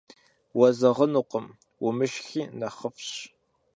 [0.57, 1.47] Уэзэгъынукъым,
[1.85, 3.11] умышхи нэхъыфӏщ.